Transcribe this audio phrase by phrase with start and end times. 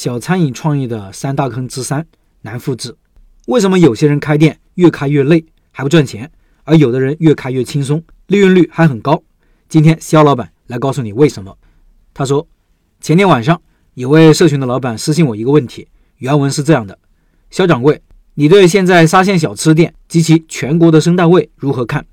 [0.00, 2.06] 小餐饮创业的三大坑之三：
[2.40, 2.96] 难复制。
[3.48, 6.32] 为什么有些人开店越开越累还不赚钱，
[6.64, 9.22] 而有的人越开越轻松，利润率还很高？
[9.68, 11.54] 今天肖老板来告诉你为什么。
[12.14, 12.48] 他说，
[13.02, 13.60] 前天晚上
[13.92, 15.86] 有位社群的老板私信我一个问题，
[16.16, 16.98] 原文是这样的：
[17.50, 18.00] 肖掌柜，
[18.32, 22.06] 你对现在沙县小吃店及其全国的生态位如何看？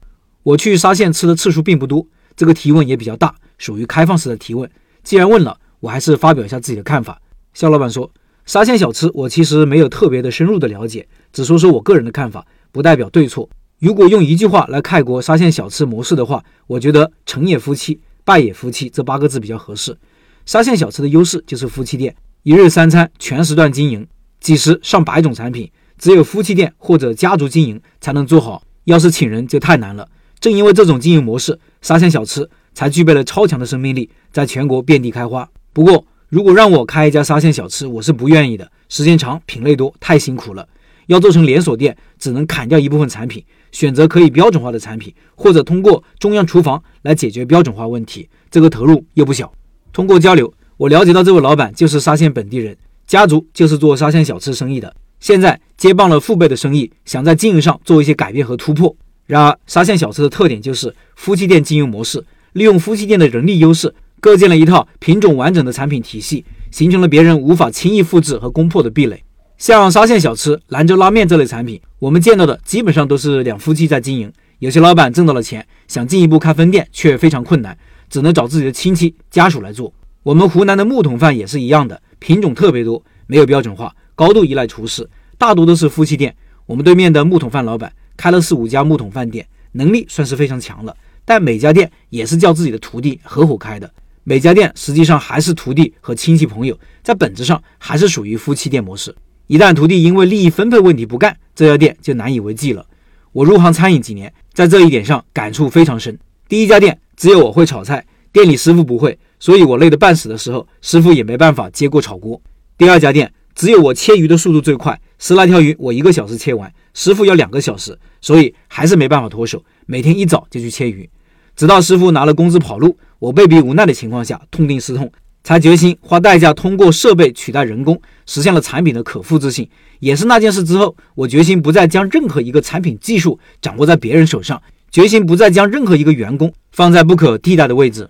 [0.43, 4.69] 我去沙县吃的次数并不多，这个提问也比较大，属于开放式的提问。
[5.05, 7.21] 既然问了，我还是发表一下自己的看法。
[7.57, 8.11] 肖老板说
[8.45, 13.49] ：“沙县小吃，我其实没有特别的深入的了解，只说说我个人的看法，不代表对错。
[13.79, 19.97] 如果用一句话来概括沙县小吃模式的话，我觉得成也夫妻，败也夫妻这八个字比较合适。
[20.45, 24.05] 沙县小吃的优势就是夫妻店，一日三餐全时段经营，
[24.39, 30.07] 几十上百种产品，只有夫妻店或者家族经营才能做好，要是请人就太难了。
[30.39, 35.49] 正因为这种经营模式，沙县小吃才具备了超强的生命力，在全国遍地开花。
[35.73, 38.69] 不过，如果让我开一家沙县小吃，我是不愿意的。
[38.89, 40.67] 时间长，品类多，太辛苦了。
[41.05, 48.27] 要做成连锁店，只能砍掉一部分产品，选择可以标准化的产品，或者通过中央厨房来解决标准化问题。
[48.51, 49.49] 这个投入又不小。
[49.93, 52.75] 通过交流，我了解到这位老板就是沙县本地人，
[53.05, 58.93] 家族就是做沙县小吃生意的，现在接棒了父辈的生意，想在经营上做一些改变和突破。
[59.27, 63.95] 然而，沙县小吃的特点就是夫妻店经营模式，利用夫妻店的人力优势。
[64.19, 69.23] 构建了一套品种完整的产品体系，形成了别人无法轻易复制和攻破的壁垒。
[69.57, 74.31] 像沙县小吃、兰州拉面这类产品，我们见到的基本上都是两夫妻在经营。
[74.59, 77.77] 有些老板挣到了钱，想进一步开分店，却非常困难，
[78.09, 79.93] 只能找自己的亲戚家属来做。
[80.23, 85.07] 我们湖南的木桶饭也是一样的，品种特别多，没有标准化，高度依赖厨师，
[85.37, 86.35] 大多都是夫妻店。
[86.65, 93.89] 我们对面的木桶饭老板开了四五家木桶饭店，能力算是非常强了，但每家店也是叫自己的徒弟合伙开的。
[94.29, 99.15] 每家店实际上还是徒弟和亲戚朋友，在本质上还是属于夫妻店模式。
[99.47, 102.85] 一旦徒弟因为利益分配问题不干，这家店就难以为继了。
[103.31, 106.19] 我入行餐饮几年，在这一点上感触非常深。
[106.49, 112.41] 第一家店只有我会炒菜，店里师傅不会，所以我累得半死的时候，师傅也没办法接过炒锅。
[112.77, 121.09] 第二家店只有我切鱼的速度最快，十来条鱼我一个小时切完，师傅要两个小时，所以还是没办法脱手，每天一早就去切鱼。
[121.55, 125.11] 直到师傅拿了工资跑路，我被逼无奈的情况下，痛定思痛，
[125.43, 129.67] 才决心花代价通过设备取代人工，实现了产品的可复制性。
[129.99, 134.61] 也是那件事之后，我决心不再将任何一个产品技术掌握在别人手上，
[134.91, 138.07] 决心不再将任何一个员工放在不可替代的位置。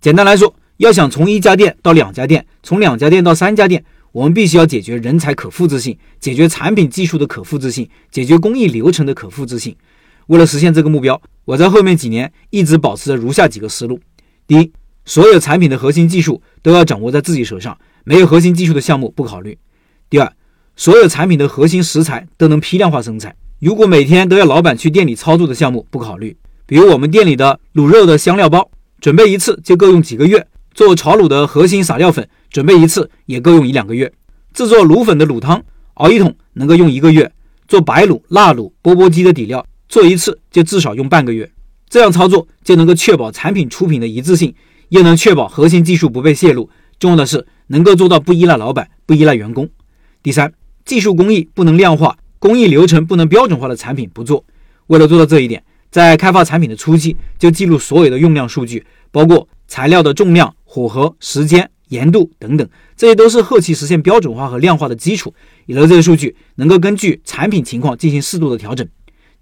[0.00, 9.76] 简单来说，要想从一家店到两家店，从两家店到三家店，我们必须要解决人才可复制性，解决产品技术的可复制性，解决工艺流程的可复制性。
[10.26, 14.00] 为了实现这个目标，我在后面几年一直保持着如下几个思路：
[14.52, 14.70] 第一，
[15.06, 19.54] 所有产品的核心技术都要掌握在自己手上，没有核心技术的项目不考虑；
[20.10, 20.30] 第二，
[20.76, 26.36] 所有产品的核心食材都能批量化生产，如果每天都要老板去店里操作的项目不考虑。
[26.66, 28.70] 比如我们店里的卤肉的香料包，
[29.00, 30.38] 准备一次就够用几个月；
[30.74, 34.06] 做炒卤的核心撒料粉，准备一次也够用一两个月；
[34.52, 35.64] 制作卤粉的卤汤，
[35.94, 37.26] 熬一桶能够用一个月；
[37.66, 39.66] 做白卤、辣卤、钵钵鸡的底料。
[39.88, 41.50] 做一次就至少用半个月，
[41.92, 44.54] 这样操作就能够确保产品出品的一致性，
[44.88, 46.70] 又能确保核心技术不被泄露。
[46.98, 49.68] 重要的是能够做到不依赖老板，不依赖员工。
[50.22, 50.50] 第三，
[50.86, 54.42] 技术工艺不能量化，工艺流程不能标准化的产品不做。
[54.86, 62.66] 为了做到这一点，在开发产品的初期就记录所有的用量数据，包括材料的重量、火候、时间、盐度等等，
[62.96, 65.34] 这些都是后期实现标准化和量化的基础。
[65.66, 68.88] 有了这些数据，能够根据产品情况进行适度的调整。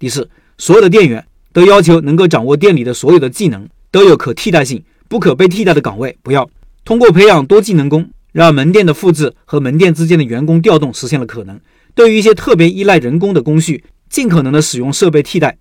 [0.00, 0.28] 第四。
[0.62, 6.48] 所有的店员都要求能够掌握店里的所有的技能，都有可替代性、不可被替代的岗位不要。
[6.84, 11.60] 通过培养多技能工，让门店的复制和门店之间的员工调动实现了可能。
[11.94, 15.58] 对于一些特别依赖人工的工序，尽可能的使用设备替代。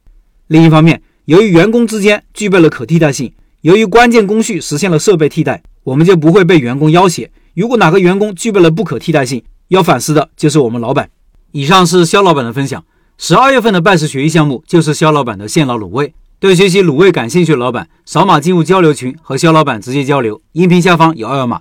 [0.47, 7.29] 另一方面，由于员工之间具备了可替代性，由于关键工序实现了设备替代，我们就不会被员工要挟。
[7.55, 11.09] 如果哪个员工具备了不可替代性，要反思的就是我们老板。
[11.51, 12.85] 以上是肖老板的分享。
[13.21, 16.13] 十二月份的拜师学艺项目就是肖老板的现捞卤味。
[16.39, 20.41] 对学习卤味感兴趣的老板，扫码进入交流群和肖老板直接交流。
[20.53, 21.59] 音频下方有二维码。